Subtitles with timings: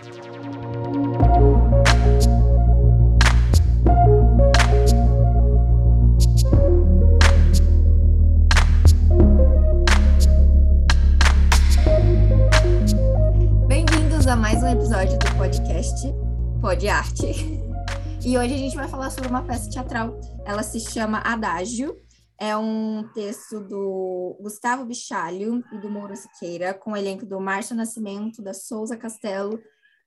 [0.00, 0.16] Bem-vindos
[14.26, 16.08] a mais um episódio do podcast
[16.62, 17.26] Pod Arte.
[18.24, 20.20] E hoje a gente vai falar sobre uma peça teatral.
[20.44, 21.96] Ela se chama Adágio.
[22.38, 27.74] É um texto do Gustavo Bichalho e do Moura Siqueira, com o elenco do Márcio
[27.74, 29.58] Nascimento, da Souza Castelo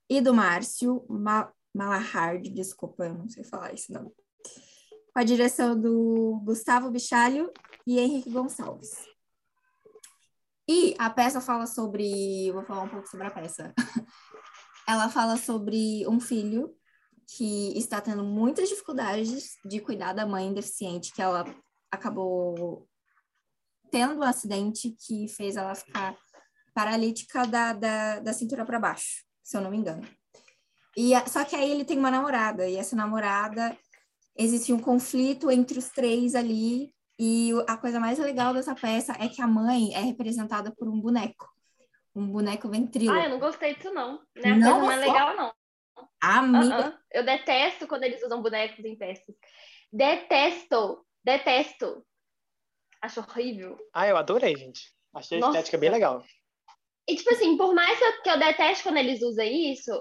[0.09, 4.12] e do Márcio Ma Malahard, desculpa, eu não sei falar isso não.
[5.12, 7.52] Com a direção do Gustavo Bichalho
[7.85, 8.91] e Henrique Gonçalves.
[10.67, 12.52] E a peça fala sobre.
[12.52, 13.73] Vou falar um pouco sobre a peça.
[14.88, 16.76] Ela fala sobre um filho
[17.26, 21.45] que está tendo muitas dificuldades de cuidar da mãe deficiente, que ela
[21.90, 22.85] acabou
[23.90, 26.17] tendo um acidente que fez ela ficar
[26.73, 30.02] paralítica da, da, da cintura para baixo, se eu não me engano.
[30.98, 33.77] E só que aí ele tem uma namorada, e essa namorada
[34.35, 39.29] existe um conflito entre os três ali, e a coisa mais legal dessa peça é
[39.29, 41.48] que a mãe é representada por um boneco,
[42.15, 43.20] um boneco ventríloco.
[43.20, 44.20] Ah, eu não gostei disso não.
[44.35, 45.13] Não é a Não coisa mais gostou?
[45.13, 45.54] legal não.
[46.21, 46.93] Amiga, Uh-uh.
[47.12, 49.35] Eu detesto quando eles usam bonecos em peças.
[49.91, 52.04] Detesto, detesto.
[53.01, 53.77] Acho horrível.
[53.93, 54.91] Ah, eu adorei, gente.
[55.13, 55.57] Achei a Nossa.
[55.59, 56.24] estética bem legal.
[57.07, 59.91] E, tipo assim, por mais que eu, que eu deteste quando eles usam isso,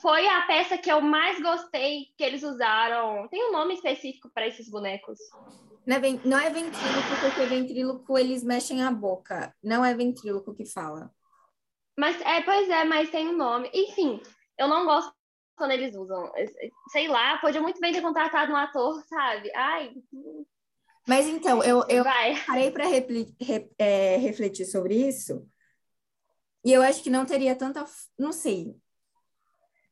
[0.00, 3.28] foi a peça que eu mais gostei que eles usaram.
[3.28, 5.18] Tem um nome específico para esses bonecos.
[5.86, 9.54] não é, ven- não é ventríloco, porque ventríloco eles mexem a boca.
[9.62, 11.10] Não é ventríloco que fala.
[11.98, 13.70] Mas, é, pois é, mas tem um nome.
[13.72, 14.20] Enfim,
[14.58, 15.12] eu não gosto
[15.56, 16.30] quando eles usam.
[16.90, 19.50] Sei lá, podia muito bem ter contratado um ator, sabe?
[19.54, 19.92] Ai,
[21.06, 22.34] Mas então, eu, eu vai.
[22.46, 22.86] parei para
[24.18, 25.46] refletir sobre isso,
[26.64, 27.84] e eu acho que não teria tanta.
[28.18, 28.76] Não sei.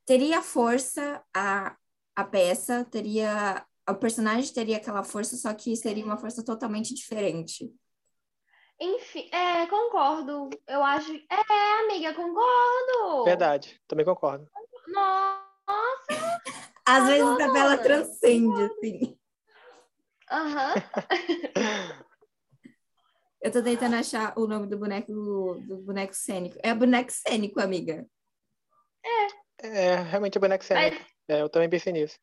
[0.07, 1.77] Teria força a,
[2.15, 3.65] a peça, teria.
[3.89, 7.73] O personagem teria aquela força, só que seria uma força totalmente diferente.
[8.79, 10.49] Enfim, é, concordo.
[10.67, 11.13] Eu acho.
[11.13, 13.25] É, amiga, concordo.
[13.25, 14.49] Verdade, também concordo.
[14.89, 15.51] Nossa!
[16.87, 17.83] Às vezes a não.
[17.83, 19.19] transcende, assim.
[20.31, 20.75] Aham.
[23.43, 26.59] Eu tô tentando achar o nome do boneco do boneco cênico.
[26.63, 28.07] É boneco cênico, amiga.
[29.63, 31.05] É, realmente é boneco cênico.
[31.29, 32.19] É, eu também pensei nisso.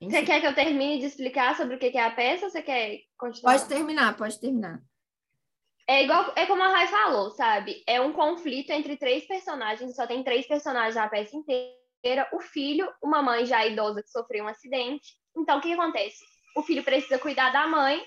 [0.00, 2.62] Você quer que eu termine de explicar sobre o que é a peça ou você
[2.62, 3.52] quer continuar?
[3.52, 4.82] Pode terminar, pode terminar.
[5.86, 7.82] É igual, é como a Rai falou, sabe?
[7.86, 12.90] É um conflito entre três personagens, só tem três personagens na peça inteira: o filho,
[13.02, 15.16] uma mãe já idosa que sofreu um acidente.
[15.36, 16.22] Então, o que acontece?
[16.56, 18.02] O filho precisa cuidar da mãe,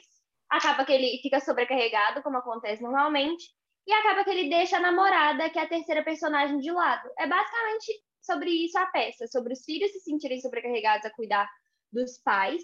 [0.49, 3.45] acaba que ele fica sobrecarregado, como acontece normalmente,
[3.85, 7.09] e acaba que ele deixa a namorada, que é a terceira personagem, de lado.
[7.17, 7.91] É basicamente
[8.21, 11.49] sobre isso a peça, sobre os filhos se sentirem sobrecarregados a cuidar
[11.91, 12.61] dos pais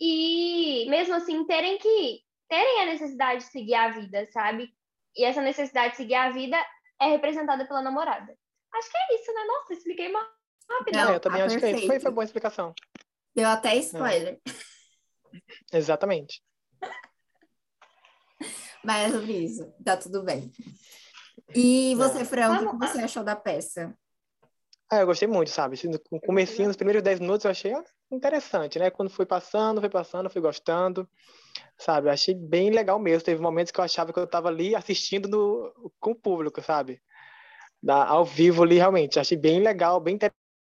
[0.00, 4.70] e mesmo assim terem que terem a necessidade de seguir a vida, sabe?
[5.14, 6.56] E essa necessidade de seguir a vida
[7.00, 8.36] é representada pela namorada.
[8.74, 9.44] Acho que é isso, né?
[9.44, 10.26] Nossa, expliquei mais
[10.70, 10.96] rápido.
[10.96, 11.78] Não, é, eu também tá acho que é isso.
[11.78, 12.02] Foi, perfeito.
[12.02, 12.74] foi boa explicação.
[13.34, 14.40] Deu até spoiler.
[15.72, 16.42] Exatamente.
[18.84, 19.72] Mas é sobre isso.
[19.84, 20.52] Tá tudo bem.
[21.54, 22.24] E você, É.
[22.24, 23.96] Fran, o que você achou da peça?
[24.90, 25.74] Ah, eu gostei muito, sabe?
[25.74, 27.74] Assim, No comecinho, nos primeiros 10 minutos, eu achei
[28.10, 28.88] interessante, né?
[28.88, 31.08] Quando foi passando, foi passando, fui gostando,
[31.76, 32.08] sabe?
[32.08, 33.24] Eu achei bem legal mesmo.
[33.24, 37.02] Teve momentos que eu achava que eu estava ali assistindo no, com o público, sabe?
[37.82, 39.18] Da, ao vivo ali, realmente.
[39.18, 40.16] Achei bem legal, bem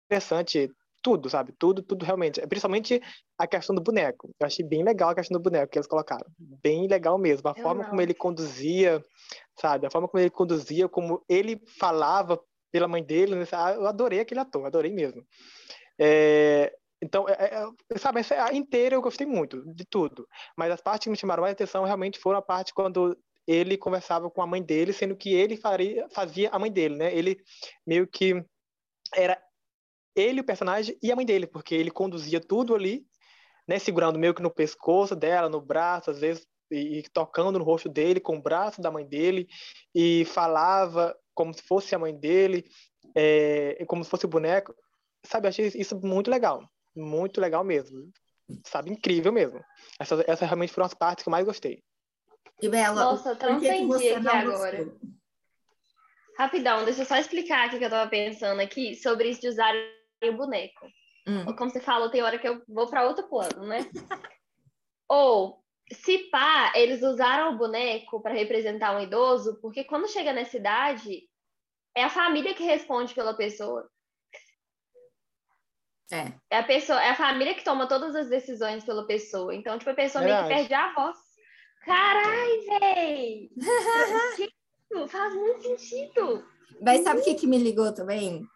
[0.08, 0.70] interessante.
[1.04, 1.52] Tudo, sabe?
[1.58, 2.40] Tudo, tudo realmente.
[2.46, 3.00] Principalmente
[3.38, 4.30] a questão do boneco.
[4.40, 6.24] Eu achei bem legal a questão do boneco que eles colocaram.
[6.38, 7.46] Bem legal mesmo.
[7.46, 7.90] A Eu forma não.
[7.90, 9.04] como ele conduzia,
[9.60, 9.86] sabe?
[9.86, 12.40] A forma como ele conduzia, como ele falava
[12.72, 13.44] pela mãe dele, né?
[13.52, 15.22] Ah, eu adorei aquele ator, adorei mesmo.
[16.00, 20.26] É, então, é, é, sabe, essa inteira eu gostei muito de tudo,
[20.56, 23.14] mas as partes que me chamaram mais atenção realmente foram a parte quando
[23.46, 27.14] ele conversava com a mãe dele, sendo que ele faria, fazia a mãe dele, né?
[27.14, 27.36] Ele
[27.86, 28.42] meio que
[29.14, 29.38] era
[30.14, 33.06] ele o personagem e a mãe dele, porque ele conduzia tudo ali,
[33.66, 33.78] né?
[33.78, 37.88] Segurando meio que no pescoço dela, no braço, às vezes e, e tocando no rosto
[37.88, 39.48] dele com o braço da mãe dele
[39.94, 42.64] e falava como se fosse a mãe dele,
[43.14, 44.74] é, como se fosse o boneco.
[45.24, 46.68] Sabe, eu achei isso muito legal.
[46.94, 48.10] Muito legal mesmo.
[48.64, 49.60] Sabe, incrível mesmo.
[49.98, 51.82] Essas, essas realmente foram as partes que eu mais gostei.
[52.62, 54.84] E Bela, Nossa, que que transcendi você aqui não agora.
[54.84, 55.00] gostou?
[56.38, 59.88] Rapidão, deixa eu só explicar aqui que eu tava pensando aqui sobre isso de usarem
[60.30, 60.86] o boneco.
[61.26, 61.54] Hum.
[61.56, 63.78] Como você falou, tem hora que eu vou para outro plano, né?
[65.08, 65.62] Ou,
[65.92, 71.22] se pá, eles usaram o boneco para representar um idoso, porque quando chega nessa idade,
[71.96, 73.88] é a família que responde pela pessoa.
[76.12, 76.32] É.
[76.50, 79.54] É a pessoa, é a família que toma todas as decisões pela pessoa.
[79.54, 80.68] Então, tipo, a pessoa meio que Verdade.
[80.68, 81.16] perde a voz.
[81.84, 83.50] Carai, véi!
[84.36, 86.46] Sentido, Faz muito sentido.
[86.80, 88.46] Mas sabe o que, que me ligou também?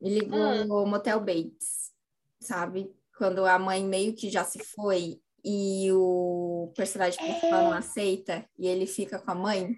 [0.00, 0.64] Me ligou Ah.
[0.82, 1.92] o Motel Bates,
[2.40, 2.94] sabe?
[3.16, 8.66] Quando a mãe meio que já se foi e o personagem principal não aceita e
[8.66, 9.76] ele fica com a mãe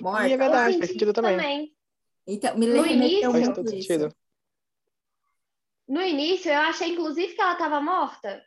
[0.00, 0.28] morta.
[0.28, 1.36] E é verdade, faz sentido também.
[1.36, 1.76] também.
[2.26, 4.14] Então, me No início- Faz todo sentido.
[5.86, 8.42] No início, eu achei, inclusive, que ela tava morta.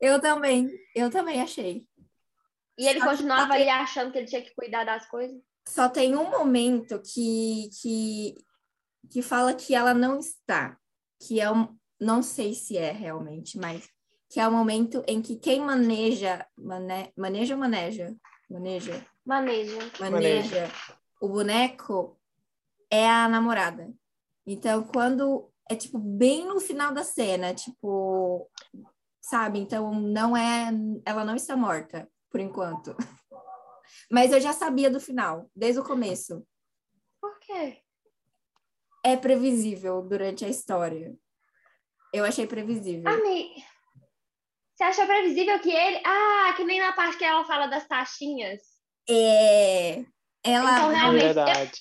[0.00, 1.86] Eu também, eu também achei.
[2.78, 5.40] E ele Só continuava tem- ali achando que ele tinha que cuidar das coisas.
[5.68, 8.34] Só tem um momento que, que,
[9.10, 10.76] que fala que ela não está,
[11.20, 13.88] que é um, não sei se é realmente, mas
[14.28, 18.14] que é o momento em que quem maneja, mane, maneja ou maneja?
[18.50, 19.06] Maneja,
[19.98, 20.14] Manejo.
[20.14, 20.72] maneja
[21.20, 22.18] o boneco
[22.90, 23.92] é a namorada.
[24.46, 28.48] Então, quando é tipo bem no final da cena, tipo,
[29.20, 29.58] sabe?
[29.58, 30.70] Então, não é,
[31.04, 32.94] ela não está morta por enquanto.
[34.10, 36.46] Mas eu já sabia do final, desde o começo.
[37.20, 37.82] Por quê?
[39.06, 41.14] É previsível durante a história.
[42.12, 43.08] Eu achei previsível.
[43.08, 43.54] Ami,
[44.74, 46.00] você achou previsível que ele.
[46.04, 48.60] Ah, que nem na parte que ela fala das taxinhas.
[49.08, 50.04] É.
[50.42, 50.72] Ela.
[50.78, 51.80] Então, É realmente, verdade.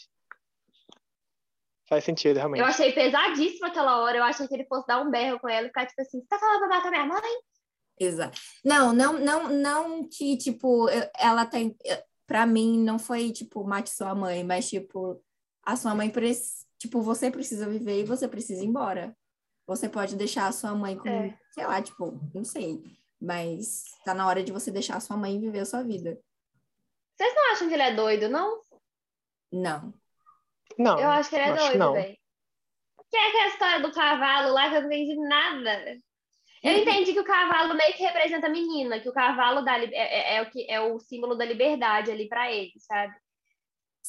[1.88, 2.60] Faz sentido, realmente.
[2.62, 4.18] Eu achei pesadíssimo aquela hora.
[4.18, 6.28] Eu achei que ele fosse dar um berro com ela e ficar tipo assim: você
[6.28, 7.22] tá falando pra matar minha mãe?
[8.00, 8.40] Exato.
[8.64, 11.76] Não, não, não, não que, tipo, eu- ela tem.
[12.28, 15.24] Pra mim, não foi, tipo, mate sua mãe, mas, tipo,
[15.64, 19.16] a sua mãe, prec- tipo, você precisa viver e você precisa ir embora.
[19.68, 21.38] Você pode deixar a sua mãe com, É.
[21.52, 22.82] sei lá, tipo, não sei.
[23.20, 26.20] Mas tá na hora de você deixar a sua mãe viver a sua vida.
[27.18, 28.62] Vocês não acham que ele é doido, não?
[29.52, 29.94] Não.
[30.78, 31.94] Não, Eu acho que ele é acho que doido, não.
[31.94, 32.18] velho.
[33.10, 35.98] Que é aquela história do cavalo lá que eu não entendi nada.
[36.62, 39.86] Eu entendi que o cavalo meio que representa a menina, que o cavalo dá, é,
[39.94, 43.16] é- é o que é o símbolo da liberdade ali pra ele, sabe?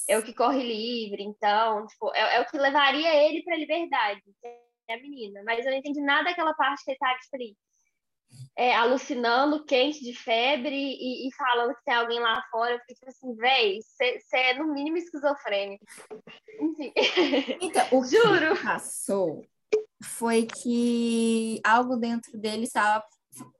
[0.08, 4.22] É o que corre livre, então, tipo, é, é o que levaria ele pra liberdade,
[4.40, 4.48] que
[4.88, 5.42] é a menina.
[5.44, 7.36] Mas eu não entendi nada daquela parte que ele tá, tipo,
[8.56, 12.74] é, alucinando, quente de febre e, e falando que tem alguém lá fora.
[12.74, 15.84] Eu fiquei tipo assim, véi, você é no mínimo esquizofrênico.
[16.60, 16.92] Enfim.
[17.60, 18.56] Então, o Juro.
[18.56, 19.44] que passou
[20.02, 23.04] foi que algo dentro dele estava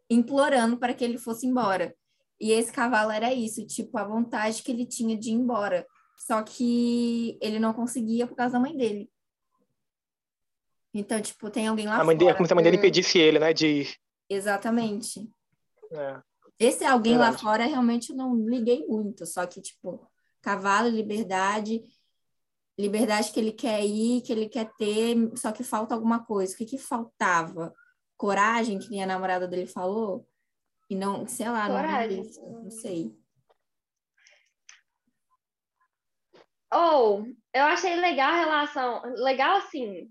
[0.08, 1.94] implorando para que ele fosse embora.
[2.40, 5.86] E esse cavalo era isso, tipo, a vontade que ele tinha de ir embora.
[6.16, 9.10] Só que ele não conseguia por causa da mãe dele.
[10.92, 12.36] Então, tipo, tem alguém lá A mãe dele, é fora.
[12.38, 13.52] como se a mãe dele impedisse ele, né?
[13.52, 13.96] De ir.
[14.28, 15.28] Exatamente.
[15.92, 16.20] É.
[16.58, 17.42] Esse alguém lá Verdade.
[17.42, 20.10] fora realmente eu não liguei muito, só que, tipo,
[20.40, 21.82] cavalo, liberdade,
[22.78, 26.54] liberdade que ele quer ir, que ele quer ter, só que falta alguma coisa.
[26.54, 27.74] O que que faltava?
[28.16, 30.26] Coragem, que nem a namorada dele falou?
[30.88, 32.22] E não, sei lá, não, Coragem.
[32.22, 33.14] isso, não sei.
[36.76, 40.10] Ou, eu achei legal a relação, legal assim,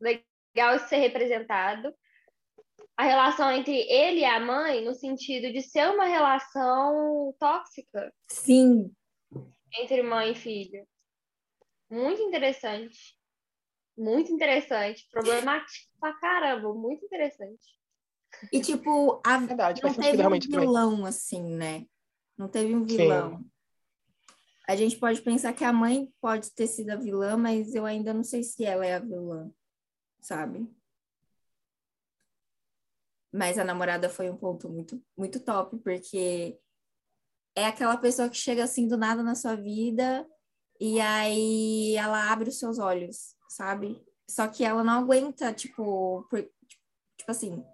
[0.00, 1.92] legal isso ser representado.
[2.96, 8.94] A relação entre ele e a mãe, no sentido de ser uma relação tóxica Sim,
[9.80, 10.86] entre mãe e filho.
[11.90, 13.18] Muito interessante.
[13.98, 15.08] Muito interessante.
[15.10, 16.72] Problemático pra caramba.
[16.72, 17.66] Muito interessante.
[18.52, 20.66] e tipo, a, Verdade, não teve um realmente também.
[20.66, 21.84] vilão assim, né?
[22.38, 23.50] Não teve um Sim.
[24.70, 28.14] A gente pode pensar que a mãe pode ter sido a vilã, mas eu ainda
[28.14, 29.50] não sei se ela é a vilã,
[30.20, 30.64] sabe?
[33.32, 36.56] Mas a namorada foi um ponto muito, muito top, porque
[37.56, 40.24] é aquela pessoa que chega assim do nada na sua vida
[40.80, 44.00] e aí ela abre os seus olhos, sabe?
[44.30, 46.48] Só que ela não aguenta, tipo, por-
[47.18, 47.64] tipo assim,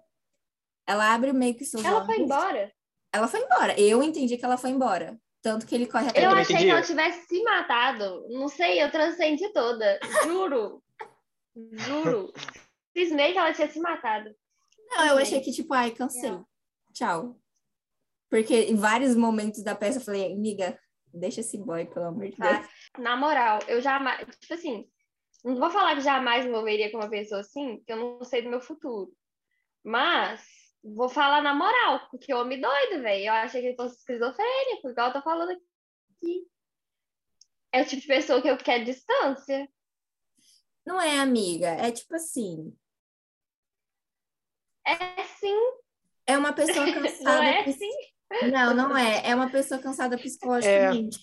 [0.87, 2.07] ela abre meio que os seus Ela olhos.
[2.07, 2.73] foi embora.
[3.13, 3.79] Ela foi embora.
[3.79, 5.21] Eu entendi que ela foi embora.
[5.41, 6.69] Tanto que ele corre atrás Eu também achei entendi.
[6.69, 8.25] que ela tivesse se matado.
[8.29, 9.99] Não sei, eu transcendi toda.
[10.23, 10.83] Juro.
[11.73, 12.33] Juro.
[12.95, 14.35] Cismei que ela tinha se matado.
[14.89, 16.37] Não, eu achei que, tipo, ai, cansei.
[16.93, 17.39] Tchau.
[18.29, 20.77] Porque em vários momentos da peça eu falei, amiga,
[21.13, 22.53] deixa esse boy, pelo amor de Tá?
[22.53, 22.67] Deus.
[22.97, 24.25] Na moral, eu jamais.
[24.39, 24.89] Tipo assim,
[25.43, 28.41] não vou falar que jamais me envolveria com uma pessoa assim, que eu não sei
[28.41, 29.11] do meu futuro.
[29.83, 30.43] Mas,
[30.83, 33.25] vou falar na moral, porque homem doido, velho.
[33.25, 36.47] Eu achei que ele fosse esquizofrênico, igual eu tô falando aqui.
[37.71, 39.69] É o tipo de pessoa que eu quero distância.
[40.85, 41.67] Não é, amiga.
[41.67, 42.73] É tipo assim,
[44.85, 45.55] É sim,
[46.25, 47.43] é uma pessoa não cansada.
[47.43, 47.89] é pis- sim.
[48.51, 49.29] Não, não é.
[49.29, 51.19] É uma pessoa cansada psicologicamente.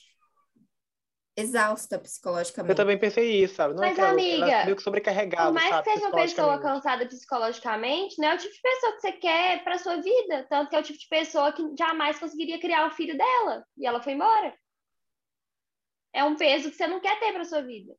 [1.36, 2.70] Exausta psicologicamente.
[2.70, 3.74] Eu também pensei isso, sabe?
[3.74, 5.84] Não Mas, é que ela, amiga, ela meio que sobrecarregada, Por mais sabe?
[5.84, 6.82] que seja uma pessoa psicologicamente.
[6.82, 10.46] cansada psicologicamente, não é o tipo de pessoa que você quer pra sua vida.
[10.48, 13.64] Tanto que é o tipo de pessoa que jamais conseguiria criar o filho dela.
[13.76, 14.54] E ela foi embora.
[16.12, 17.94] É um peso que você não quer ter pra sua vida.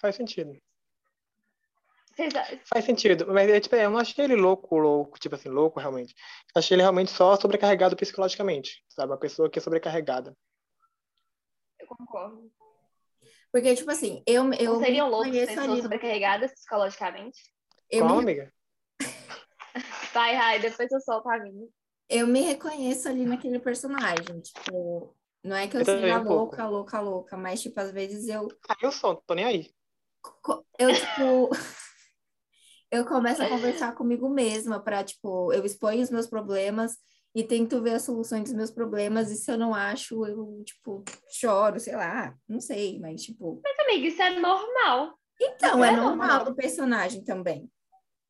[0.00, 0.56] Faz sentido.
[2.14, 2.32] Vocês-
[2.66, 3.26] Faz sentido.
[3.32, 6.14] Mas é, tipo, eu não achei ele louco, louco, tipo assim, louco realmente.
[6.54, 9.10] Achei ele realmente só sobrecarregado psicologicamente, sabe?
[9.10, 10.36] Uma pessoa que é sobrecarregada.
[11.92, 12.50] Eu concordo.
[13.52, 15.82] Porque, tipo assim, eu, eu Não seriam loucos pessoas ali.
[15.82, 17.38] sobrecarregadas psicologicamente?
[17.90, 18.52] Eu Qual, me, amiga?
[20.14, 21.68] Vai, Rai, depois eu solto a minha.
[22.08, 24.40] eu me reconheço ali naquele personagem.
[24.40, 26.34] Tipo, não é que eu, Eu seja um pouco.
[26.56, 29.70] louca, louca, louca, mas, tipo, às vezes eu Ah, eu sou, não tô nem aí.
[30.78, 31.50] eu, tipo,
[32.90, 36.96] eu começo a conversar comigo mesma para, tipo, eu exponho os meus problemas
[37.34, 41.02] e tento ver as soluções dos meus problemas, e se eu não acho, eu, tipo,
[41.30, 45.18] choro, sei lá, não sei, mas, tipo, Mas, amiga, isso é normal.
[45.40, 46.44] então, é É normal normal.
[46.44, 47.70] do personagem também.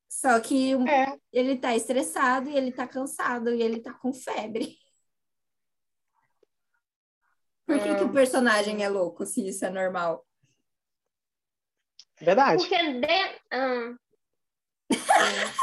[0.09, 4.13] Só que um- É, ele tá estressado e ele tá cansado e ele tá com
[4.13, 4.77] febre.
[7.67, 10.27] Por que, que o personagem é louco se isso é normal?
[12.21, 12.59] verdade.
[12.63, 13.07] Porque de...
[13.57, 13.97] hum.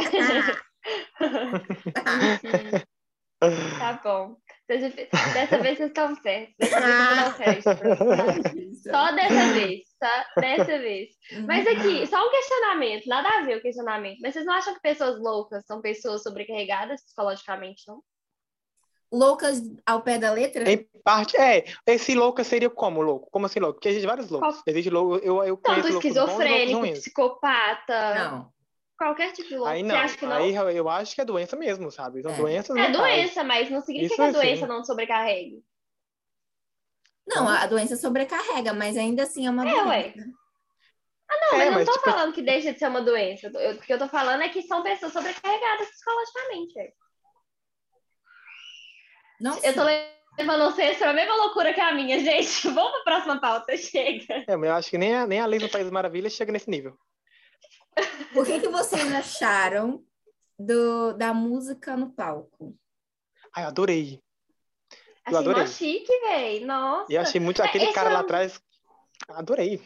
[0.00, 0.52] Enfim,
[3.78, 4.36] tá bom.
[4.68, 6.54] Dessa vez vocês estão certos.
[6.58, 7.64] Dessa vez.
[8.82, 10.26] Só dessa vez, tá?
[10.40, 11.10] Dessa vez.
[11.46, 14.18] Mas aqui, só um questionamento, nada a ver o questionamento.
[14.22, 18.02] Mas vocês não acham que pessoas loucas são pessoas sobrecarregadas psicologicamente, não?
[19.12, 20.68] Loucas ao pé da letra?
[20.70, 21.64] Em parte, é.
[21.86, 23.28] Esse louco seria como louco?
[23.30, 23.74] Como assim louco?
[23.74, 24.54] Porque existe vários loucos.
[24.54, 26.98] Qual- Existe louco, eu, eu Tanto conheço loucos bons loucos esquizofrênico, ruins.
[27.00, 28.52] psicopata, Não.
[29.02, 29.70] Qualquer tipo de louco.
[29.70, 30.36] Aí Você não, acha que não?
[30.36, 32.22] aí eu eu acho que é doença mesmo, sabe?
[32.22, 32.36] São É.
[32.36, 32.96] doenças É mentais.
[32.98, 34.32] doença, mas não significa Isso que a sim.
[34.32, 35.62] doença não sobrecarregue.
[37.26, 40.02] Não, a doença sobrecarrega, mas ainda assim é uma É, ué.
[40.12, 40.30] doença.
[41.30, 43.00] Ah, não, É, mas eu não mas, tô tipo- falando que deixa de ser uma
[43.00, 43.46] doença.
[43.54, 46.94] Eu- O que eu tô falando é que são pessoas sobrecarregadas psicologicamente.
[49.40, 50.08] Não Eu tô sei.
[50.38, 52.68] levando vocês pra mesma loucura que a minha, gente.
[52.68, 54.44] Vamos pra próxima pauta, chega.
[54.46, 56.52] É, mas eu acho que nem a, nem a Alice no País das Maravilhas chega
[56.52, 56.96] nesse nível.
[58.34, 60.04] O que, que vocês acharam
[60.58, 62.76] do, da música no palco?
[63.54, 64.22] Ai, eu adorei.
[65.26, 65.66] Eu Achei mó adorei.
[65.66, 66.66] chique, velho.
[66.66, 67.12] Nossa.
[67.12, 68.60] E eu achei muito É, aquele esse cara é lá atrás.
[69.28, 69.80] Adorei.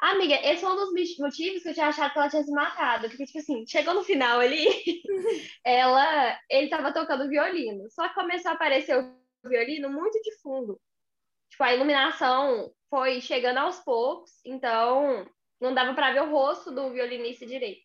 [0.00, 3.08] Amiga, esse foi um dos motivos que eu tinha achado que ela tinha se matado.
[3.08, 4.66] Porque, tipo assim, chegou no final ali,
[5.64, 7.88] ela, ele tava tocando violino.
[7.90, 10.80] Só que começou a aparecer o violino muito de fundo.
[11.50, 15.26] Tipo, a iluminação foi chegando aos poucos, então
[15.62, 17.82] não dava pra ver o rosto do violinista direito.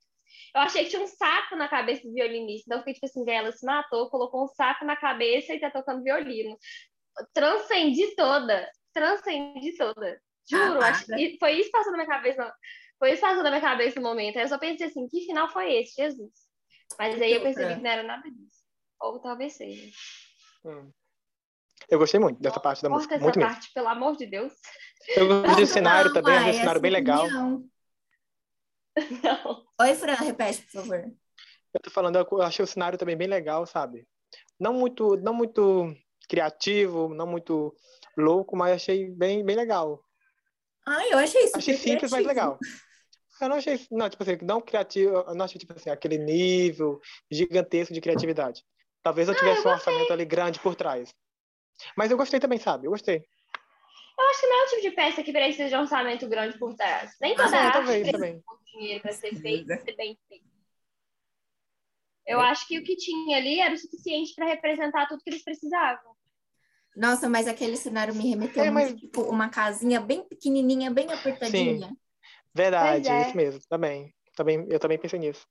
[0.53, 2.63] Eu achei que tinha um saco na cabeça do violinista.
[2.67, 5.59] Então eu fiquei tipo assim, "Véi, ela se matou, colocou um saco na cabeça e
[5.59, 6.57] tá tocando violino.
[7.33, 8.69] Transcendi toda.
[8.93, 10.19] Transcendi toda.
[10.49, 11.17] Juro, Ah, acho para.
[11.17, 12.53] que foi isso que passou na minha cabeça.
[12.99, 14.37] Foi isso que passou na minha cabeça no momento.
[14.37, 16.31] Aí eu só pensei assim, que final foi esse, Jesus?
[16.97, 17.75] Mas aí eu percebi Fran?
[17.77, 18.63] que não era nada disso.
[19.01, 19.91] Ou talvez seja.
[20.65, 20.91] Hum.
[21.89, 23.15] Eu gostei muito dessa parte da Corta música.
[23.15, 23.51] essa Muito mesmo.
[23.53, 24.53] parte, pelo amor de Deus.
[25.15, 27.29] Eu gostei do cenário Não, também, achei ai, o cenário é bem sua legal.
[27.31, 27.69] Não.
[29.79, 31.11] Oi, Fran, repete, por favor.
[31.73, 34.07] Eu tô falando, eu achei o cenário também bem legal, sabe?
[34.59, 35.95] Não muito, não muito
[36.27, 37.75] criativo, não muito
[38.17, 40.03] louco, mas achei bem, bem legal.
[40.85, 41.57] Ai, eu achei isso.
[41.57, 42.57] Achei simples, mas legal.
[43.39, 46.99] Eu não achei, não, tipo assim, não criativo, eu não achei, tipo assim, aquele nível
[47.29, 48.63] gigantesco de criatividade.
[49.03, 51.13] Talvez eu tivesse um orçamento ali grande por trás.
[51.95, 52.87] Mas eu gostei também, sabe?
[52.87, 53.23] Eu gostei.
[54.19, 56.57] Eu acho que não é o tipo de peça que precisa de um orçamento grande
[56.57, 57.11] por trás.
[57.21, 58.33] Nem Ah, toda sim, arte também, precisa também.
[58.39, 60.47] de muito dinheiro para ser feita e ser bem feita.
[62.25, 65.43] Eu acho que o que tinha ali era o suficiente para representar tudo que eles
[65.43, 66.15] precisavam.
[66.95, 71.11] Nossa, mas aquele cenário me remeteu É, muito, mas- tipo, uma casinha bem pequenininha, bem
[71.13, 71.95] apertadinha.
[72.53, 73.27] Verdade, Pois é.
[73.27, 74.13] isso mesmo, também.
[74.35, 74.65] também.
[74.69, 75.45] Eu também pensei nisso.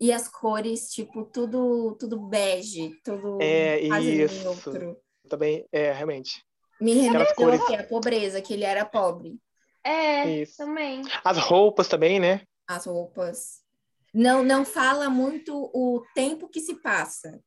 [0.00, 4.42] E as cores, tipo, tudo, tudo bege, tudo É, quase isso.
[4.42, 4.96] neutro.
[5.28, 6.42] Também, é, realmente.
[6.80, 7.60] Me remeteu cores.
[7.60, 9.38] aqui a pobreza, que ele era pobre.
[9.84, 10.56] É, Isso.
[10.56, 11.02] também.
[11.24, 12.42] As roupas também, né?
[12.68, 13.60] As roupas.
[14.12, 17.42] Não, não fala muito o tempo que se passa.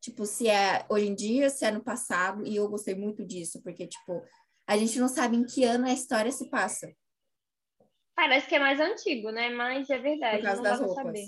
[0.00, 2.46] Tipo, se é hoje em dia, se é no passado.
[2.46, 4.22] E eu gostei muito disso, porque, tipo,
[4.66, 6.92] a gente não sabe em que ano a história se passa.
[8.14, 9.50] Parece que é mais antigo, né?
[9.50, 11.04] Mas é verdade, Por causa não das roupas.
[11.04, 11.26] saber.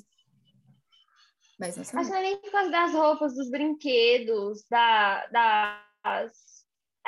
[1.58, 2.08] Mas não Acho que sabe.
[2.10, 6.57] não é nem por causa das roupas, dos brinquedos, da, das...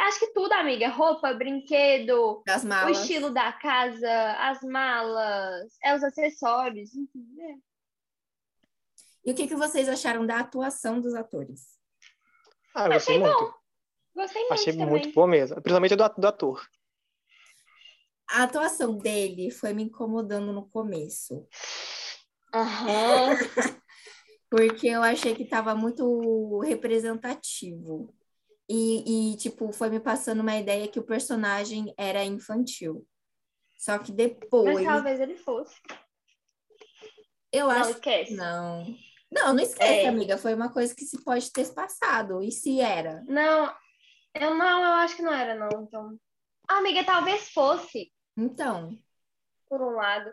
[0.00, 0.88] Acho que tudo, amiga.
[0.88, 7.26] Roupa, brinquedo, o estilo da casa, as malas, é os acessórios, enfim.
[7.38, 7.54] é.
[9.26, 11.78] E o que, que vocês acharam da atuação dos atores?
[12.74, 13.54] Ah, eu gostei Achei muito.
[14.14, 14.88] Gostei muito Achei também.
[14.88, 15.56] muito boa mesmo.
[15.56, 16.66] Principalmente do, do ator.
[18.30, 21.46] A atuação dele foi me incomodando no começo.
[22.54, 23.36] Aham.
[24.48, 28.14] Porque eu achei que estava muito representativo.
[28.72, 33.04] E, e, tipo, foi me passando uma ideia que o personagem era infantil.
[33.76, 35.74] Só que Mas depois, talvez ele fosse.
[37.52, 38.34] eu Não, acho esquece.
[38.34, 38.84] Não.
[39.32, 40.08] Não, não esquece, É.
[40.08, 40.38] amiga.
[40.38, 42.42] Foi uma coisa que se pode ter passado.
[42.42, 43.24] E se era?
[43.26, 43.74] Não,
[44.34, 45.82] eu não, eu acho que não era, não.
[45.82, 46.16] Então.
[46.68, 48.96] Ah, amiga, talvez fosse, Então,
[49.68, 50.32] por um lado.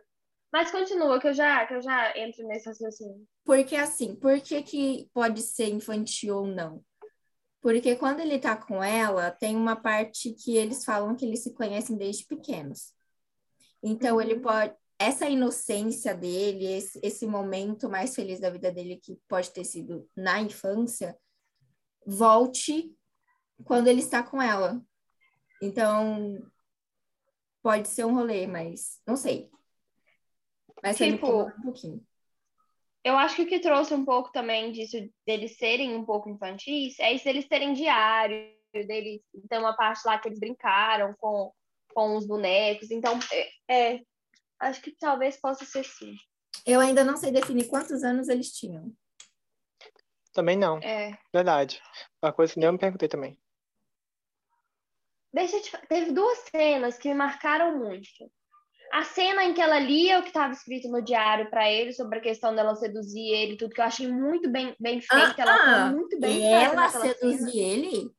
[0.53, 3.27] Mas continua, que eu já, que eu já entro nesse raciocínio.
[3.43, 6.83] porque assim, por que, que pode ser infantil ou não?
[7.67, 11.53] Porque quando ele tá com ela, tem uma parte que eles falam que eles se
[11.53, 12.93] conhecem desde pequenos.
[13.83, 14.41] Então, ele Uhum.
[14.41, 14.73] pode.
[14.97, 20.09] Essa inocência dele, esse, esse momento mais feliz da vida dele, que pode ter sido
[20.15, 21.19] na infância,
[22.05, 22.95] volte
[23.65, 24.81] quando ele está com ela.
[25.61, 26.39] Então,
[27.61, 29.51] pode ser um rolê, mas não sei.
[30.81, 32.07] Mas Tipo, um pouquinho.
[33.07, 36.99] Eu acho que o que trouxe um pouco também disso, deles serem um pouco infantis,
[36.99, 41.53] é isso deles terem diário, deles tem uma parte lá que eles brincaram com,
[41.93, 42.91] com os bonecos.
[42.91, 44.01] Então, é, é,
[44.59, 46.17] acho que talvez possa ser sim.
[46.65, 48.93] Eu ainda não sei definir quantos anos eles tinham.
[50.33, 51.17] Também não, É.
[51.33, 51.81] verdade.
[52.21, 53.39] Uma coisa que nem eu me perguntei também.
[55.33, 55.87] Deixa eu te...
[55.87, 58.29] Teve duas cenas que me marcaram muito.
[58.91, 62.19] A cena em que ela lia o que estava escrito no diário para ele sobre
[62.19, 65.39] a questão dela seduzir ele, tudo que eu achei muito bem, bem feito.
[65.39, 67.13] ela Ah, foi muito bem ela naquela cena.
[67.13, 68.11] seduzir ele?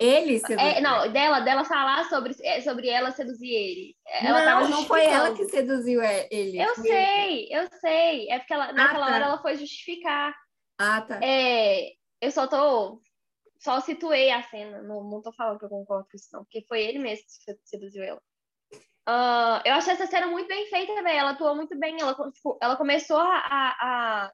[0.00, 3.96] Ele seduzir É, não, dela, dela falar sobre, é, sobre ela seduzir ele.
[4.06, 6.60] Ela não, não foi ela que seduziu é, ele.
[6.60, 8.30] Eu sei, eu sei.
[8.30, 9.14] É porque ela, naquela tá.
[9.14, 10.34] hora ela foi justificar.
[10.78, 11.18] Ah, tá.
[11.22, 13.00] É, eu só tô.
[13.58, 14.82] Só situei a cena.
[14.82, 16.44] Não, não tô falando que eu concordo com isso, não.
[16.44, 18.22] Porque foi ele mesmo que seduziu ela.
[19.10, 21.18] Ah, eu achei essa cena muito bem feita, velho.
[21.18, 21.96] Ela atuou muito bem.
[21.98, 23.38] Ela, tipo, ela começou a,
[23.80, 24.32] a,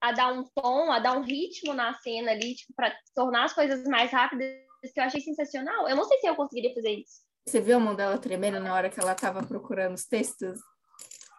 [0.00, 3.52] a dar um tom, a dar um ritmo na cena ali, tipo, pra tornar as
[3.52, 4.50] coisas mais rápidas,
[4.94, 5.86] que eu achei sensacional.
[5.86, 7.20] Eu não sei se eu conseguiria fazer isso.
[7.46, 10.58] Você viu a mão dela tremendo na hora que ela tava procurando os textos?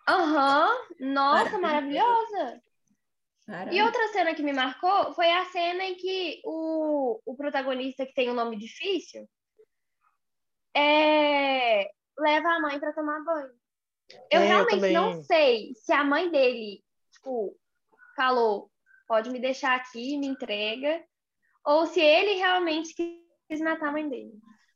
[0.08, 2.32] Aham, nossa, Maravilhoso.
[2.32, 2.62] maravilhosa.
[3.48, 3.74] Caramba.
[3.74, 8.14] E outra cena que me marcou foi a cena em que o, o protagonista, que
[8.14, 9.28] tem um nome difícil,
[10.76, 13.52] é, leva a mãe para tomar banho.
[14.32, 14.94] Eu É, eu realmente também.
[14.94, 17.56] não sei se a mãe dele, tipo,
[18.16, 18.72] falou,
[19.08, 21.04] pode me deixar aqui, me entrega,
[21.66, 24.32] ou se ele realmente quis matar a mãe dele.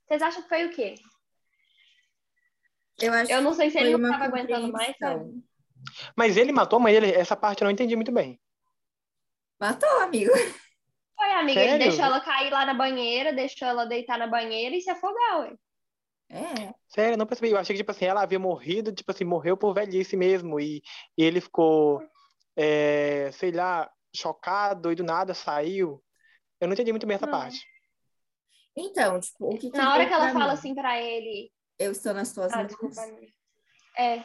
[0.08, 0.96] Vocês acham que foi o quê?
[3.02, 5.44] Eu acho Eu não sei se ele não estava aguentando mais, sabe?
[6.16, 7.12] Mas ele matou a mãe dele?
[7.12, 8.40] Essa parte eu não entendi muito bem.
[9.60, 10.32] Matou, amigo.
[11.18, 11.86] Foi, amiga, ele Sério?
[11.88, 15.56] deixou ela cair lá na banheira, deixou ela deitar na banheira e se afogar, ué.
[16.34, 16.74] É.
[16.88, 17.52] Sério, eu não percebi.
[17.52, 20.60] Eu achei que, tipo assim, ela havia morrido, tipo assim, morreu por velhice mesmo.
[20.60, 20.82] E,
[21.18, 22.02] e ele ficou,
[22.56, 26.04] é, sei lá, chocado e do nada saiu.
[26.60, 27.34] Eu não entendi muito bem essa Não.
[27.34, 27.64] parte.
[28.76, 30.54] Então, tipo, o que, que Na hora que ela fala mim?
[30.54, 31.52] assim pra ele.
[31.78, 32.74] Eu estou nas tuas Ah, mãos.
[33.98, 34.24] É.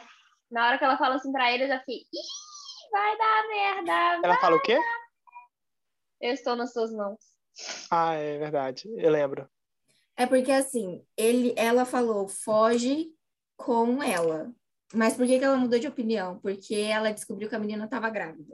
[0.49, 1.97] Na hora que ela fala assim pra ele, eu já fiquei.
[1.97, 4.27] Ih, vai dar merda.
[4.27, 4.79] Ela fala o quê?
[6.19, 7.19] Eu estou nas suas mãos.
[7.91, 8.89] Ah, é verdade.
[8.97, 9.47] Eu lembro.
[10.19, 13.09] É porque assim, ele, ela falou, foge
[13.55, 14.53] com ela.
[14.93, 16.37] Mas por que, que ela mudou de opinião?
[16.41, 18.53] Porque ela descobriu que a menina estava grávida.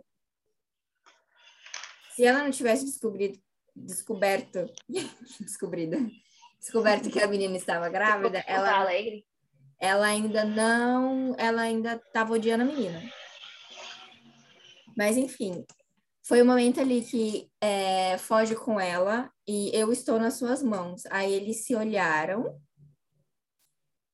[2.13, 3.39] Se ela não tivesse descobrido,
[3.75, 4.71] descoberto,
[5.41, 6.07] descobrido,
[6.59, 9.25] descoberto que a menina estava grávida, ela, alegre.
[9.79, 13.01] ela ainda não, ela ainda estava odiando a menina.
[14.95, 15.65] Mas enfim,
[16.27, 21.05] foi o momento ali que é, foge com ela e eu estou nas suas mãos.
[21.11, 22.59] Aí eles se olharam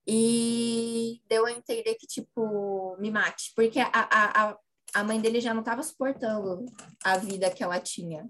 [0.05, 3.53] e deu a entender que, tipo, me mate.
[3.55, 4.57] Porque a, a, a,
[4.95, 6.65] a mãe dele já não estava suportando
[7.01, 8.29] a vida que ela tinha.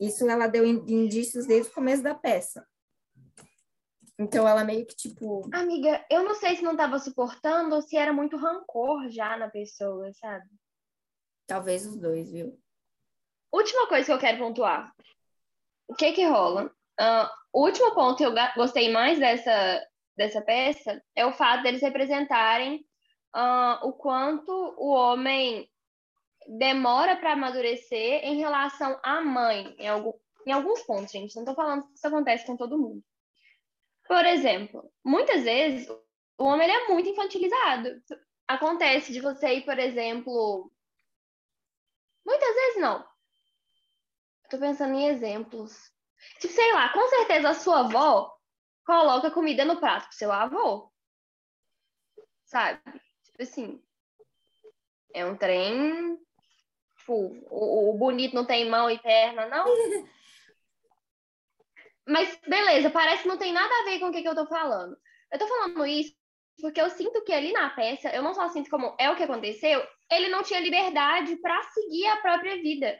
[0.00, 2.66] Isso ela deu in- indícios desde o começo da peça.
[4.18, 7.96] Então ela meio que, tipo, Amiga, eu não sei se não tava suportando ou se
[7.96, 10.46] era muito rancor já na pessoa, sabe?
[11.46, 12.58] talvez os dois, viu?
[13.54, 14.92] Última coisa que eu quero pontuar.
[15.86, 16.74] O que que rola?
[16.98, 19.80] Ah, o último ponto que eu gostei mais dessa,
[20.16, 22.84] dessa peça é o fato deles representarem
[23.32, 25.70] ah, o quanto o homem
[26.58, 30.14] demora para amadurecer em relação à mãe, em, algum,
[30.44, 31.36] em alguns pontos, gente.
[31.36, 33.04] Não tô falando que isso acontece com todo mundo.
[34.08, 35.88] Por exemplo, muitas vezes
[36.36, 38.02] o homem é muito infantilizado.
[38.48, 40.72] Acontece de você ir, por exemplo.
[42.26, 43.13] Muitas vezes não.
[44.50, 45.92] Tô pensando em exemplos.
[46.40, 48.34] Tipo, sei lá, com certeza a sua avó
[48.84, 50.90] coloca comida no prato pro seu avô.
[52.44, 52.80] Sabe?
[53.24, 53.82] Tipo assim.
[55.14, 56.18] É um trem.
[56.98, 57.12] Tipo,
[57.50, 59.64] o, o bonito não tem mão e perna, não?
[62.06, 64.46] Mas beleza, parece que não tem nada a ver com o que, que eu tô
[64.46, 64.96] falando.
[65.32, 66.14] Eu tô falando isso
[66.60, 69.22] porque eu sinto que ali na peça, eu não só sinto como é o que
[69.22, 72.98] aconteceu, ele não tinha liberdade para seguir a própria vida.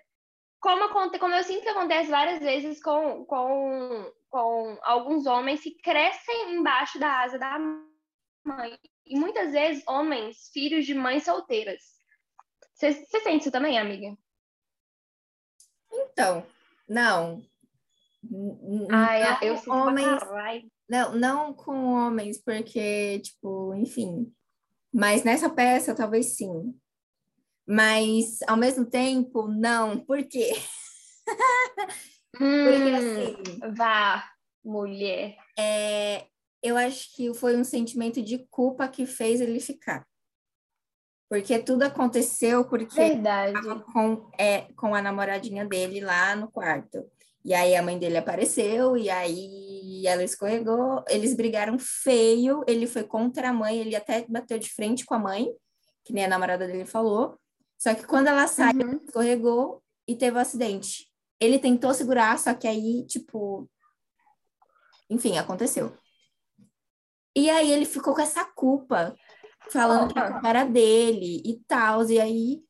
[0.65, 6.55] Como, como eu sinto que acontece várias vezes com, com, com alguns homens que crescem
[6.55, 8.79] embaixo da asa da mãe.
[9.05, 11.83] E muitas vezes homens, filhos de mães solteiras.
[12.73, 14.17] Você sente isso também, amiga?
[15.93, 16.47] Então,
[16.89, 17.43] não.
[18.91, 20.23] Ai, não, eu sinto homens,
[20.89, 24.35] não, não com homens, porque, tipo, enfim.
[24.91, 26.75] Mas nessa peça, talvez sim.
[27.67, 29.99] Mas, ao mesmo tempo, não.
[29.99, 30.53] Por quê?
[32.41, 33.77] Hum, porque, assim...
[33.77, 34.29] Vá,
[34.65, 35.37] mulher.
[35.57, 36.27] É,
[36.61, 40.05] eu acho que foi um sentimento de culpa que fez ele ficar.
[41.29, 43.55] Porque tudo aconteceu porque Verdade.
[43.93, 47.09] com, é, com a namoradinha dele lá no quarto.
[47.45, 53.05] E aí a mãe dele apareceu, e aí ela escorregou, eles brigaram feio, ele foi
[53.05, 55.49] contra a mãe, ele até bateu de frente com a mãe,
[56.05, 57.39] que nem a namorada dele falou.
[57.79, 59.01] Só que quando ela saiu, uhum.
[59.05, 61.11] escorregou e teve um acidente.
[61.41, 63.69] Ele tentou segurar, só que aí, tipo.
[65.11, 65.97] Enfim, aconteceu.
[67.37, 69.15] E aí ele ficou com essa culpa,
[69.71, 72.09] falando que a culpa era dele e tal.
[72.09, 72.65] E aí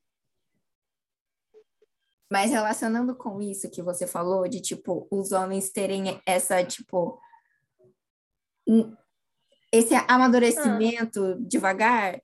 [2.35, 7.17] mas relacionando com isso que você falou, de tipo, os homens terem essa, tipo,
[9.71, 11.37] esse amadurecimento ah.
[11.39, 12.21] devagar,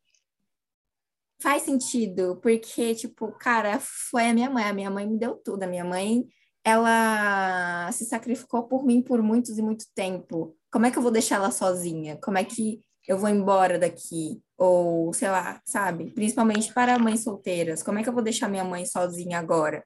[1.40, 5.62] faz sentido, porque, tipo, cara, foi a minha mãe, a minha mãe me deu tudo,
[5.62, 6.24] a minha mãe,
[6.64, 10.56] ela se sacrificou por mim por muitos e muito tempo.
[10.70, 12.18] Como é que eu vou deixar ela sozinha?
[12.22, 14.42] Como é que eu vou embora daqui?
[14.58, 16.10] Ou, sei lá, sabe?
[16.12, 17.82] Principalmente para mães solteiras.
[17.82, 19.84] Como é que eu vou deixar minha mãe sozinha agora?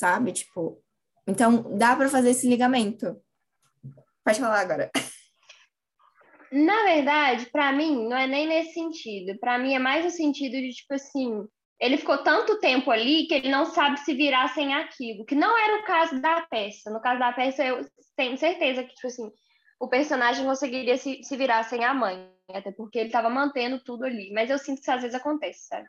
[0.00, 0.32] sabe?
[0.32, 0.82] Tipo,
[1.26, 3.20] então dá para fazer esse ligamento.
[4.24, 4.90] Pode falar agora.
[6.52, 9.38] Na verdade, para mim, não é nem nesse sentido.
[9.38, 11.46] Para mim é mais no sentido de tipo assim,
[11.78, 15.56] ele ficou tanto tempo ali que ele não sabe se virar sem aquilo, que não
[15.56, 16.90] era o caso da peça.
[16.90, 17.86] No caso da peça, eu
[18.16, 19.30] tenho certeza que tipo assim,
[19.80, 24.04] o personagem conseguiria se, se virar sem a mãe, até porque ele estava mantendo tudo
[24.04, 24.32] ali.
[24.32, 25.88] Mas eu sinto que às vezes acontece, sabe?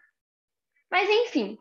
[0.92, 1.58] Mas enfim,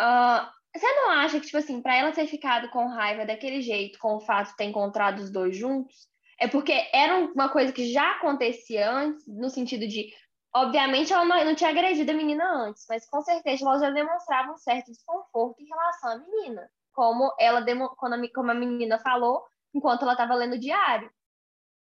[0.00, 3.98] uh, você não acha que, tipo assim, pra ela ter ficado com raiva daquele jeito,
[3.98, 7.92] com o fato de ter encontrado os dois juntos, é porque era uma coisa que
[7.92, 10.12] já acontecia antes, no sentido de,
[10.54, 14.52] obviamente, ela não, não tinha agredido a menina antes, mas com certeza ela já demonstrava
[14.52, 17.64] um certo desconforto em relação à menina, como ela
[17.96, 19.42] quando a, como a menina falou
[19.74, 21.10] enquanto ela estava lendo o diário.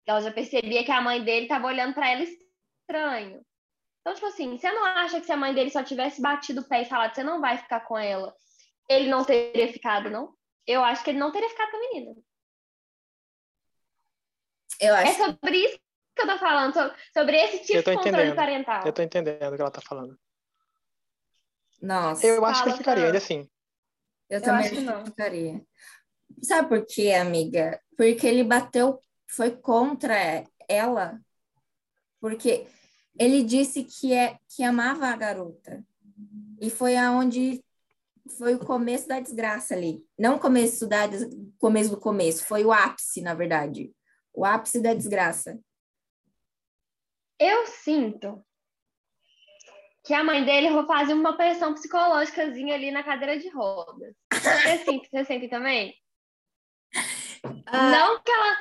[0.07, 3.45] Ela já percebia que a mãe dele estava olhando para ela estranho.
[4.01, 6.69] Então, tipo assim, você não acha que se a mãe dele só tivesse batido o
[6.69, 8.35] pé e falado, você não vai ficar com ela,
[8.89, 10.35] ele não teria ficado, não?
[10.67, 12.15] Eu acho que ele não teria ficado com a menina.
[14.83, 15.23] Eu acho...
[15.23, 15.79] É sobre isso
[16.15, 16.75] que eu tô falando,
[17.13, 18.35] sobre esse tipo de controle entendendo.
[18.35, 18.87] parental.
[18.87, 20.19] Eu tô entendendo o que ela tá falando.
[21.81, 22.27] Nossa.
[22.27, 23.49] Eu acho que ele ficaria, ainda assim.
[24.29, 25.07] Eu, eu também acho que não.
[25.07, 25.63] ficaria.
[26.43, 27.81] Sabe por quê, amiga?
[27.97, 31.21] Porque ele bateu, foi contra ela.
[32.21, 32.67] Porque
[33.19, 35.85] ele disse que, é, que amava a garota.
[36.61, 37.65] E foi aonde
[38.39, 40.05] foi o começo da desgraça ali.
[40.19, 41.09] Não o começo da
[41.59, 43.93] começo do começo, foi o ápice, na verdade.
[44.35, 45.59] O ápice da desgraça.
[47.39, 48.45] Eu sinto
[50.05, 54.15] que a mãe dele fazer uma pressão psicológicazinha ali na cadeira de rodas.
[54.33, 55.95] Você sente, você sente também?
[57.67, 58.57] Ah, não que ela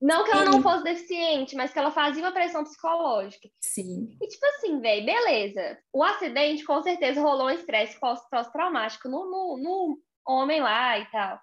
[0.00, 0.50] não que ela Sim.
[0.50, 3.48] não fosse deficiente, mas que ela fazia uma pressão psicológica.
[3.60, 4.16] Sim.
[4.22, 5.78] E tipo assim, velho, beleza.
[5.92, 11.40] O acidente com certeza rolou um estresse pós-traumático no, no, no homem lá e tal.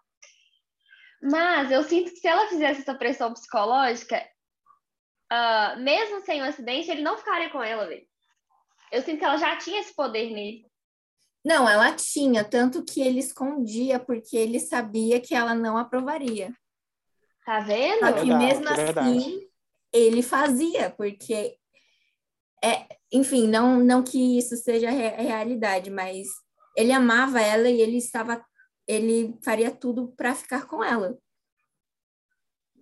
[1.21, 4.23] Mas eu sinto que se ela fizesse essa pressão psicológica,
[5.31, 8.05] uh, mesmo sem o acidente, ele não ficaria com ela, velho.
[8.91, 10.65] Eu sinto que ela já tinha esse poder nele.
[11.43, 16.51] Não, ela tinha, tanto que ele escondia, porque ele sabia que ela não aprovaria.
[17.45, 17.99] Tá vendo?
[17.99, 19.47] Só que mesmo assim,
[19.93, 21.55] ele fazia, porque
[22.63, 26.27] é, enfim, não, não que isso seja re realidade, mas
[26.75, 28.43] ele amava ela e ele estava,
[28.87, 31.17] ele faria tudo para ficar com ela.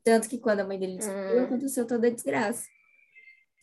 [0.03, 1.45] Tanto que quando a mãe dele descobriu, hum.
[1.45, 2.67] aconteceu toda a desgraça.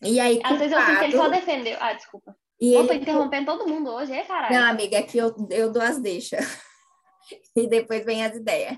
[0.03, 1.77] E aí, Às vezes eu sinto que ele só defendeu.
[1.81, 2.37] Ah, desculpa.
[2.59, 2.89] E eu ele...
[2.89, 4.55] tô interrompendo todo mundo hoje, é caralho.
[4.55, 6.41] Não, amiga, aqui eu, eu dou as deixas.
[7.57, 8.77] e depois vem as ideias.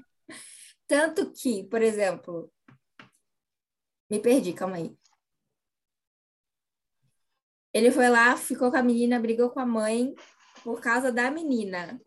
[0.88, 2.52] Tanto que, por exemplo,
[4.10, 4.94] me perdi, calma aí.
[7.72, 10.14] Ele foi lá, ficou com a menina, brigou com a mãe
[10.62, 12.00] por causa da menina.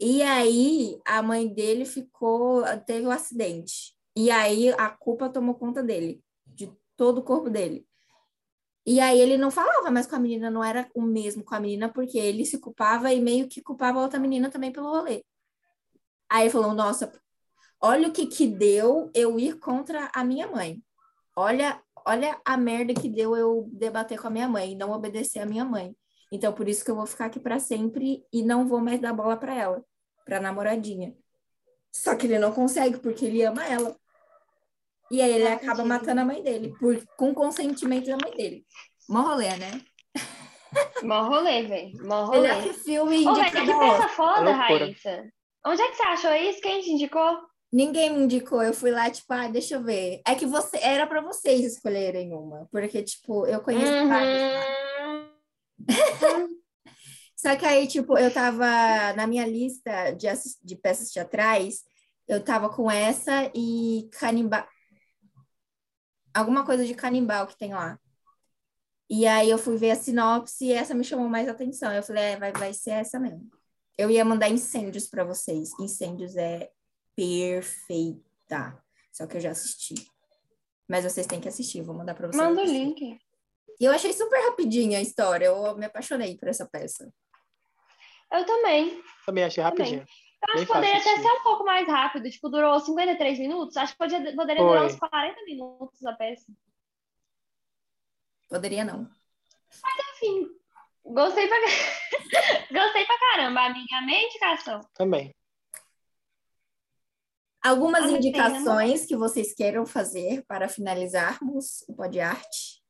[0.00, 3.94] E aí a mãe dele ficou, teve um acidente.
[4.16, 7.86] E aí a culpa tomou conta dele, de todo o corpo dele.
[8.86, 11.60] E aí ele não falava mais com a menina, não era o mesmo com a
[11.60, 15.22] menina, porque ele se culpava e meio que culpava a outra menina também pelo rolê.
[16.30, 17.12] Aí ele falou: Nossa,
[17.80, 20.82] olha o que que deu eu ir contra a minha mãe.
[21.36, 25.40] Olha, olha a merda que deu eu debater com a minha mãe e não obedecer
[25.40, 25.94] a minha mãe.
[26.32, 29.12] Então por isso que eu vou ficar aqui para sempre e não vou mais dar
[29.12, 29.84] bola para ela,
[30.30, 31.12] para namoradinha.
[31.92, 33.96] Só que ele não consegue porque ele ama ela.
[35.10, 38.64] E aí ele ah, acaba matando a mãe dele, por, com consentimento da mãe dele.
[39.08, 39.82] Mó rolê, né?
[41.02, 42.06] Mó rolê, velho.
[42.06, 42.42] Mó rolê.
[42.42, 45.28] Melhor que filme Ô, velho, que peça foda, Raíssa.
[45.66, 46.60] Onde é que você achou isso?
[46.60, 47.40] Quem te indicou?
[47.72, 50.20] Ninguém me indicou, eu fui lá, tipo, ah, deixa eu ver.
[50.26, 54.08] É que você era para vocês escolherem uma, porque, tipo, eu conheço uhum.
[54.08, 54.60] várias.
[57.40, 58.66] Só que aí, tipo, eu tava
[59.14, 60.26] na minha lista de,
[60.62, 61.82] de peças teatrais,
[62.28, 64.66] eu tava com essa e Canibal
[66.34, 67.98] alguma coisa de canibal que tem lá.
[69.08, 71.90] E aí eu fui ver a sinopse e essa me chamou mais atenção.
[71.92, 73.48] Eu falei, é, vai, vai ser essa mesmo.
[73.96, 75.70] Eu ia mandar incêndios para vocês.
[75.80, 76.70] Incêndios é
[77.16, 78.78] perfeita.
[79.10, 79.94] Só que eu já assisti.
[80.86, 82.42] Mas vocês têm que assistir, vou mandar para vocês.
[82.42, 83.18] Manda o link.
[83.80, 85.46] E eu achei super rapidinha a história.
[85.46, 87.10] Eu me apaixonei por essa peça.
[88.32, 89.02] Eu também.
[89.26, 90.00] Também achei rapidinha.
[90.00, 90.30] Também.
[90.48, 92.30] Eu acho que poderia até ser um pouco mais rápido.
[92.30, 93.76] Tipo, durou 53 minutos.
[93.76, 96.50] Acho que podia, poderia durar uns 40 minutos a peça.
[98.48, 99.08] Poderia não.
[99.82, 100.48] Mas enfim,
[101.04, 101.56] gostei pra,
[102.72, 103.96] gostei pra caramba, amiga.
[103.96, 104.80] Amei indicação.
[104.94, 105.34] Também.
[107.62, 112.80] Algumas ah, indicações que vocês queiram fazer para finalizarmos o Pod Arte?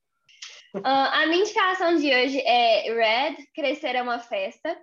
[0.76, 4.81] Uh, a minha indicação de hoje é Red, Crescer é uma Festa.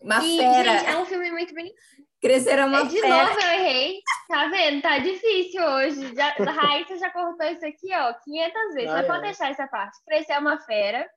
[0.00, 0.78] Uma e, fera.
[0.78, 1.74] Gente, é um filme muito bonito.
[2.20, 3.26] Crescer é uma de fera.
[3.26, 4.00] novo eu errei.
[4.28, 4.82] Tá vendo?
[4.82, 6.14] Tá difícil hoje.
[6.14, 8.90] Já, a Raíssa já cortou isso aqui, ó, 500 vezes.
[8.90, 9.08] Ah, Mas é.
[9.08, 9.98] pode deixar essa parte.
[10.04, 11.08] Crescer é uma fera.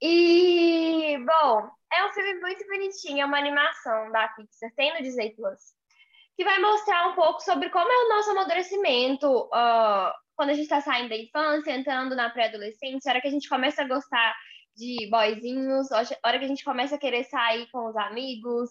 [0.00, 3.22] E, bom, é um filme muito bonitinho.
[3.22, 4.70] É uma animação da Pixar.
[4.76, 5.74] Tem no Disney Plus.
[6.36, 10.64] Que vai mostrar um pouco sobre como é o nosso amadurecimento uh, quando a gente
[10.64, 14.34] está saindo da infância, entrando na pré-adolescência, a hora que a gente começa a gostar
[14.76, 18.70] de boyzinhos, hora que a gente começa a querer sair com os amigos.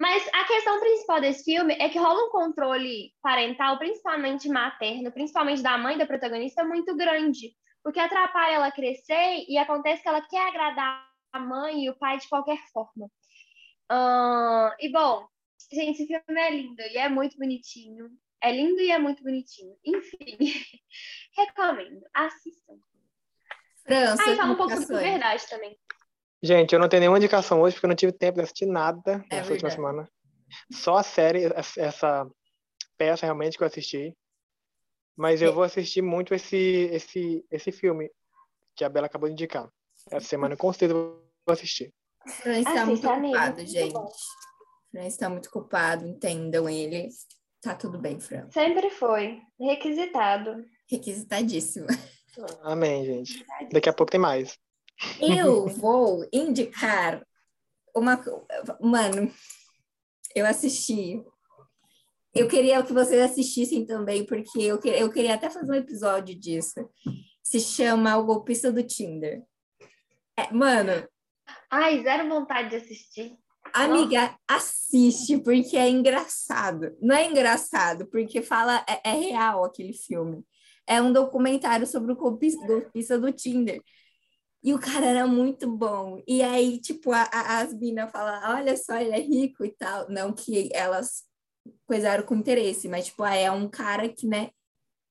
[0.00, 5.60] Mas a questão principal desse filme é que rola um controle parental, principalmente materno, principalmente
[5.60, 7.52] da mãe da protagonista, muito grande.
[7.82, 12.18] Porque atrapalha ela crescer e acontece que ela quer agradar a mãe e o pai
[12.18, 13.06] de qualquer forma.
[13.90, 15.26] Uh, e bom,
[15.72, 18.08] gente, esse filme é lindo e é muito bonitinho.
[18.40, 19.76] É lindo e é muito bonitinho.
[19.84, 20.38] Enfim,
[21.36, 22.06] recomendo.
[22.14, 22.78] Assistam.
[23.88, 24.22] França.
[24.22, 25.78] Ah, e fala um pouco sobre verdade também.
[26.42, 29.24] Gente, eu não tenho nenhuma indicação hoje, porque eu não tive tempo de assistir nada
[29.30, 30.08] é nessa última semana.
[30.70, 32.28] Só a série, essa
[32.96, 34.16] peça realmente que eu assisti.
[35.16, 36.56] Mas eu vou assistir muito esse,
[36.92, 38.08] esse, esse filme
[38.76, 39.68] que a Bela acabou de indicar.
[40.10, 41.92] Essa semana com certeza eu vou assistir.
[42.26, 43.94] Fran está muito culpado, gente.
[44.92, 47.08] Fran está muito culpado, entendam ele.
[47.60, 48.48] Tá tudo bem, Fran.
[48.50, 49.40] Sempre foi.
[49.58, 50.64] Requisitado.
[50.88, 51.86] Requisitadíssimo.
[52.62, 53.44] Amém, gente.
[53.72, 54.58] Daqui a pouco tem mais.
[55.20, 57.24] Eu vou indicar
[57.94, 58.22] uma.
[58.80, 59.30] Mano,
[60.34, 61.22] eu assisti.
[62.34, 64.88] Eu queria que vocês assistissem também, porque eu, que...
[64.88, 66.88] eu queria até fazer um episódio disso.
[67.42, 69.42] Se chama O Golpista do Tinder.
[70.36, 71.08] É, mano.
[71.70, 73.36] Ai, zero vontade de assistir.
[73.72, 74.38] Amiga, Nossa.
[74.48, 76.96] assiste, porque é engraçado.
[77.00, 80.44] Não é engraçado, porque fala, é, é real aquele filme
[80.88, 83.82] é um documentário sobre o golpista, do Tinder.
[84.62, 86.20] E o cara era muito bom.
[86.26, 90.08] E aí, tipo, a, a, as minas falam, olha só, ele é rico e tal.
[90.08, 91.24] Não que elas
[91.86, 94.50] coisaram com interesse, mas, tipo, ah, é um cara que, né?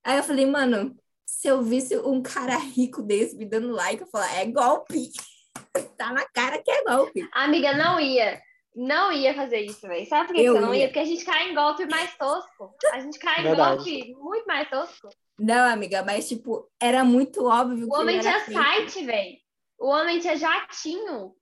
[0.04, 4.08] Aí eu falei, mano, se eu visse um cara rico desse me dando like, eu
[4.08, 5.10] falava, é golpe.
[5.96, 7.26] tá na cara que é golpe.
[7.32, 8.42] Amiga, não ia.
[8.74, 10.06] Não ia fazer isso, velho.
[10.06, 10.88] Sabe por que eu você não ia?
[10.88, 12.74] Porque a gente cai em golpe mais tosco.
[12.92, 15.08] A gente cai em golpe muito mais tosco.
[15.38, 17.96] Não, amiga, mas, tipo, era muito óbvio o que.
[17.96, 18.60] O homem tinha feito.
[18.60, 19.36] site, velho.
[19.78, 21.32] O homem tinha jatinho.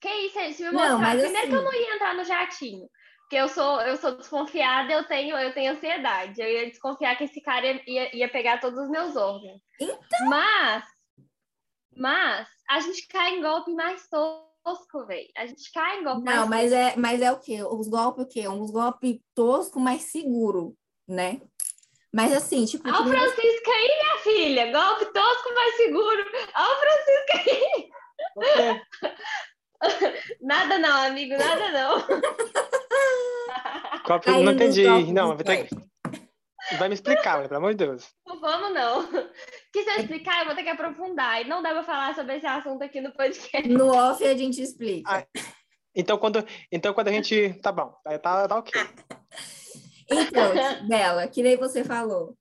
[0.00, 0.56] Que isso?
[0.56, 1.48] Se me não, mas Primeiro assim...
[1.48, 2.88] que eu não ia entrar no jatinho.
[3.20, 6.40] Porque eu sou, eu sou desconfiada, eu tenho, eu tenho ansiedade.
[6.40, 9.60] Eu ia desconfiar que esse cara ia, ia pegar todos os meus órgãos.
[9.80, 10.28] Então...
[10.28, 10.84] Mas,
[11.96, 15.28] mas, a gente cai em golpe mais tosco, velho.
[15.36, 16.98] A gente cai em golpe Não, mais mas tosco.
[16.98, 17.62] é, mas é o quê?
[17.62, 18.48] Os golpes o quê?
[18.48, 21.40] Uns golpes tosco, mas seguro né?
[22.14, 22.88] Mas assim, tipo.
[22.88, 24.72] Olha o Francisco aí, minha filha.
[24.72, 26.24] Golpe tosco, mais seguro.
[26.54, 27.90] Olha o Francisco aí.
[30.40, 32.04] nada não, amigo, nada não.
[34.04, 34.30] Qual que...
[34.30, 34.84] Não entendi.
[35.12, 35.68] Não, vai ter...
[36.78, 38.08] Vai me explicar, pelo amor de Deus.
[38.26, 39.06] Não vamos, não.
[39.72, 41.40] Que se eu explicar, eu vou ter que aprofundar.
[41.40, 43.68] E não dá pra falar sobre esse assunto aqui no podcast.
[43.68, 45.10] No off a gente explica.
[45.10, 45.26] Ah,
[45.94, 47.54] então, quando, então, quando a gente.
[47.60, 48.72] Tá bom, tá, tá ok.
[50.14, 50.52] Então,
[50.88, 52.36] Bela, que nem você falou.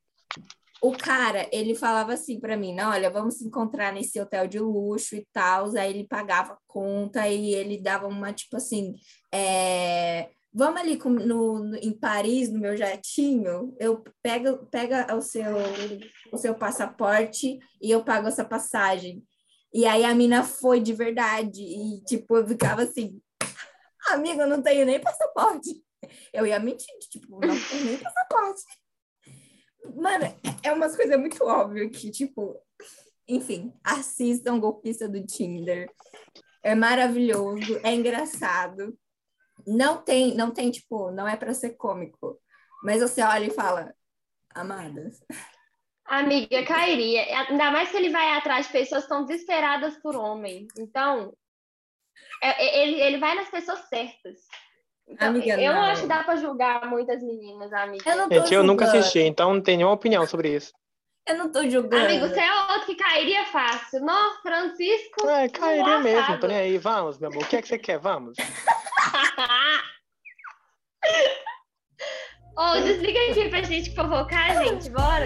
[0.82, 4.58] O cara, ele falava assim para mim, não, olha, vamos se encontrar nesse hotel de
[4.60, 5.70] luxo e tal.
[5.78, 8.96] Aí ele pagava conta e ele dava uma, tipo assim,
[9.32, 15.22] é, vamos ali com, no, no, em Paris, no meu jatinho, eu pego pega o
[15.22, 15.56] seu,
[16.32, 19.24] o seu passaporte e eu pago essa passagem.
[19.74, 23.22] E aí a mina foi de verdade e, tipo, eu ficava assim,
[24.10, 25.82] amigo, eu não tenho nem passaporte.
[26.34, 28.64] Eu ia mentir, tipo, não tenho nem passaporte.
[29.96, 30.26] Mano,
[30.64, 32.60] é umas coisas muito óbvias que, tipo,
[33.28, 35.90] enfim, assistam Golpista do Tinder.
[36.64, 38.98] É maravilhoso, é engraçado.
[39.66, 42.40] Não tem, não tem, tipo, não é para ser cômico.
[42.84, 43.94] Mas você olha e fala,
[44.54, 45.24] amadas.
[46.06, 47.24] Amiga, cairia.
[47.48, 50.68] Ainda mais que ele vai atrás de pessoas que estão desesperadas por homem.
[50.78, 51.34] Então,
[52.42, 54.40] é, é, ele, ele vai nas pessoas certas.
[55.12, 55.82] Então, amiga, eu não.
[55.82, 58.10] acho que dá pra julgar muitas meninas, amiga.
[58.10, 60.72] Eu, Gente, eu nunca assisti, então não tenho nenhuma opinião sobre isso.
[61.28, 62.06] Eu não tô julgando.
[62.06, 64.00] Amigo, você é outro que cairia fácil.
[64.02, 65.28] Não, Francisco.
[65.28, 66.78] É, cairia mesmo, tô nem aí.
[66.78, 67.44] Vamos, meu amor.
[67.44, 68.00] O que é que você quer?
[68.00, 68.38] Vamos.
[72.58, 74.90] Ô, oh, desliga aqui pra gente fofocar, gente.
[74.90, 75.26] Bora.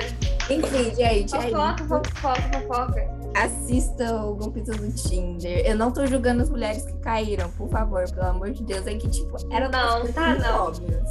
[0.50, 1.32] Enfim, gente.
[1.32, 3.25] Fofoca, é fofoca, fofoca.
[3.36, 5.66] Assista o Golpista do Tinder.
[5.66, 8.88] Eu não tô julgando as mulheres que caíram, por favor, pelo amor de Deus.
[8.88, 10.68] É que, tipo, era Não, tá não.
[10.68, 11.10] Óbvias.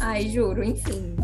[0.00, 1.16] Ai, juro, enfim.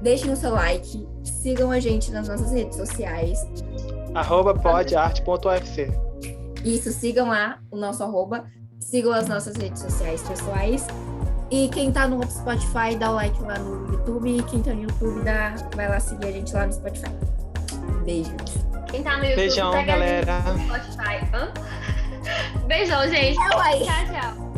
[0.00, 3.46] Deixem o seu like, sigam a gente nas nossas redes sociais.
[4.14, 5.92] Arroba podarte.ufc.
[6.64, 8.44] Isso, sigam lá o nosso arroba,
[8.80, 10.86] sigam as nossas redes sociais pessoais.
[11.50, 14.38] E quem tá no Spotify, dá o like lá no YouTube.
[14.38, 17.10] E quem tá no YouTube, dá, vai lá seguir a gente lá no Spotify.
[18.04, 18.71] Beijos.
[18.92, 20.42] Quem tá no YouTube, Beijão, galera.
[20.66, 21.26] Spotify.
[21.32, 21.50] Hã?
[22.66, 23.36] Beijão, gente.
[23.36, 24.51] Tchau, tchau.